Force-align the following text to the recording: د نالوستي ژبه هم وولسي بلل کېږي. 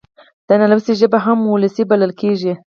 د 0.47 0.49
نالوستي 0.59 0.93
ژبه 0.99 1.19
هم 1.25 1.37
وولسي 1.41 1.83
بلل 1.89 2.11
کېږي. 2.21 2.53